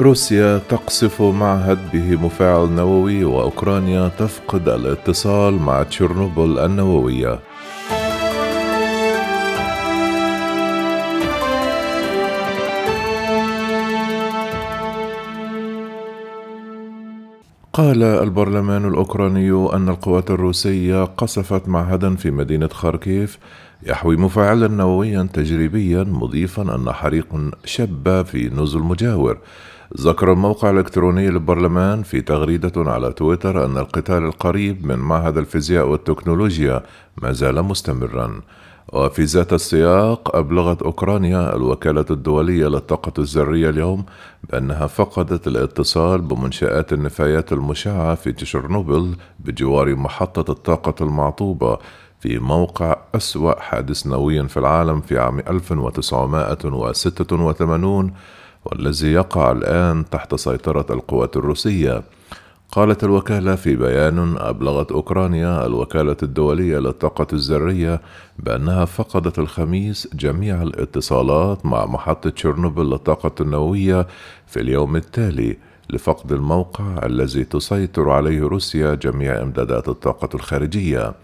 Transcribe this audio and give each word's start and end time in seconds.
روسيا 0.00 0.58
تقصف 0.58 1.22
معهد 1.22 1.78
به 1.92 2.16
مفاعل 2.16 2.68
نووي 2.68 3.24
وأوكرانيا 3.24 4.08
تفقد 4.18 4.68
الاتصال 4.68 5.54
مع 5.54 5.82
تشيرنوبل 5.82 6.58
النووية. 6.58 7.38
قال 17.76 18.02
البرلمان 18.02 18.88
الأوكراني 18.88 19.74
أن 19.74 19.88
القوات 19.88 20.30
الروسية 20.30 21.04
قصفت 21.04 21.68
معهدا 21.68 22.14
في 22.14 22.30
مدينة 22.30 22.68
خاركيف 22.68 23.38
يحوي 23.82 24.16
مفاعلا 24.16 24.68
نوويا 24.68 25.28
تجريبيا 25.32 26.04
مضيفا 26.04 26.62
أن 26.62 26.92
حريق 26.92 27.26
شب 27.64 28.22
في 28.22 28.48
نزل 28.48 28.78
مجاور. 28.78 29.38
ذكر 30.00 30.32
الموقع 30.32 30.70
الإلكتروني 30.70 31.30
للبرلمان 31.30 32.02
في 32.02 32.20
تغريدة 32.20 32.72
على 32.76 33.12
تويتر 33.12 33.64
أن 33.64 33.78
القتال 33.78 34.24
القريب 34.24 34.86
من 34.86 34.98
معهد 34.98 35.36
الفيزياء 35.36 35.88
والتكنولوجيا 35.88 36.82
ما 37.22 37.32
زال 37.32 37.62
مستمرا. 37.62 38.40
وفي 38.92 39.24
ذات 39.24 39.52
السياق 39.52 40.36
أبلغت 40.36 40.82
أوكرانيا 40.82 41.56
الوكالة 41.56 42.04
الدولية 42.10 42.66
للطاقة 42.66 43.12
الذرية 43.18 43.70
اليوم 43.70 44.04
بأنها 44.50 44.86
فقدت 44.86 45.46
الاتصال 45.46 46.20
بمنشآت 46.20 46.92
النفايات 46.92 47.52
المشعة 47.52 48.14
في 48.14 48.32
تشرنوبل 48.32 49.16
بجوار 49.40 49.94
محطة 49.94 50.52
الطاقة 50.52 51.04
المعطوبة 51.04 51.78
في 52.20 52.38
موقع 52.38 52.96
أسوأ 53.14 53.60
حادث 53.60 54.06
نووي 54.06 54.48
في 54.48 54.56
العالم 54.56 55.00
في 55.00 55.18
عام 55.18 55.38
1986 55.38 58.12
والذي 58.64 59.12
يقع 59.12 59.52
الآن 59.52 60.04
تحت 60.10 60.34
سيطرة 60.34 60.86
القوات 60.90 61.36
الروسية. 61.36 62.02
قالت 62.72 63.04
الوكالة 63.04 63.54
في 63.54 63.76
بيان 63.76 64.36
أبلغت 64.38 64.92
أوكرانيا 64.92 65.66
الوكالة 65.66 66.16
الدولية 66.22 66.78
للطاقة 66.78 67.26
الذرية 67.32 68.00
بأنها 68.38 68.84
فقدت 68.84 69.38
الخميس 69.38 70.08
جميع 70.14 70.62
الاتصالات 70.62 71.66
مع 71.66 71.86
محطة 71.86 72.30
تشيرنوبل 72.30 72.90
للطاقة 72.90 73.32
النووية 73.40 74.06
في 74.46 74.60
اليوم 74.60 74.96
التالي 74.96 75.56
لفقد 75.90 76.32
الموقع 76.32 76.84
الذي 77.02 77.44
تسيطر 77.44 78.10
عليه 78.10 78.40
روسيا 78.40 78.94
جميع 78.94 79.42
إمدادات 79.42 79.88
الطاقة 79.88 80.28
الخارجية. 80.34 81.14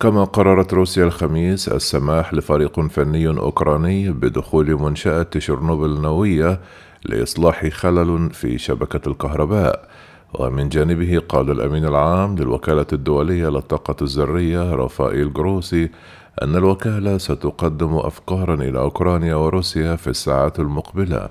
كما 0.00 0.24
قررت 0.24 0.74
روسيا 0.74 1.04
الخميس 1.04 1.68
السماح 1.68 2.34
لفريق 2.34 2.80
فني 2.80 3.28
أوكراني 3.28 4.10
بدخول 4.10 4.74
منشأة 4.82 5.22
تشيرنوبل 5.22 5.90
النووية 5.90 6.60
لإصلاح 7.04 7.66
خلل 7.66 8.30
في 8.30 8.58
شبكة 8.58 9.08
الكهرباء. 9.10 9.88
ومن 10.34 10.68
جانبه 10.68 11.22
قال 11.28 11.50
الأمين 11.50 11.84
العام 11.84 12.36
للوكالة 12.36 12.86
الدولية 12.92 13.48
للطاقة 13.48 13.96
الذرية 14.02 14.74
رافائيل 14.74 15.32
جروسي 15.32 15.90
أن 16.42 16.56
الوكالة 16.56 17.18
ستقدم 17.18 17.96
أفكارا 17.96 18.54
إلى 18.54 18.78
أوكرانيا 18.78 19.34
وروسيا 19.34 19.96
في 19.96 20.10
الساعات 20.10 20.60
المقبلة 20.60 21.28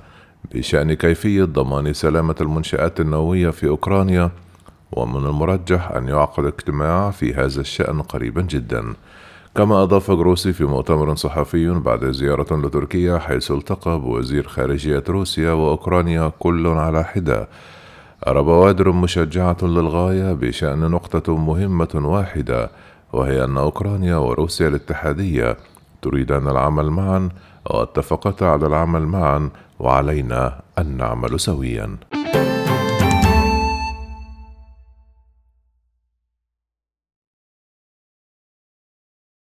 بشأن 0.53 0.93
كيفية 0.93 1.43
ضمان 1.43 1.93
سلامة 1.93 2.35
المنشآت 2.41 2.99
النووية 2.99 3.49
في 3.49 3.67
أوكرانيا 3.67 4.31
ومن 4.91 5.25
المرجح 5.25 5.91
أن 5.91 6.07
يعقد 6.07 6.45
اجتماع 6.45 7.11
في 7.11 7.33
هذا 7.33 7.61
الشأن 7.61 8.01
قريبا 8.01 8.41
جدا. 8.41 8.93
كما 9.55 9.83
أضاف 9.83 10.11
جروسي 10.11 10.53
في 10.53 10.63
مؤتمر 10.63 11.15
صحفي 11.15 11.69
بعد 11.69 12.11
زيارة 12.11 12.55
لتركيا 12.55 13.17
حيث 13.17 13.51
التقى 13.51 13.99
بوزير 13.99 14.47
خارجية 14.47 15.03
روسيا 15.09 15.51
وأوكرانيا 15.51 16.31
كل 16.39 16.67
على 16.67 17.03
حدة. 17.03 17.47
بوادر 18.27 18.91
مشجعة 18.91 19.57
للغاية 19.61 20.33
بشأن 20.33 20.79
نقطة 20.79 21.37
مهمة 21.37 21.89
واحدة 21.95 22.69
وهي 23.13 23.43
أن 23.43 23.57
أوكرانيا 23.57 24.15
وروسيا 24.15 24.67
الاتحادية 24.67 25.57
تريدان 26.01 26.47
العمل 26.47 26.89
معا 26.89 27.29
واتفقتا 27.65 28.45
على 28.45 28.67
العمل 28.67 29.01
معا 29.01 29.49
وعلينا 29.79 30.61
أن 30.77 30.97
نعمل 30.97 31.39
سويا. 31.39 31.97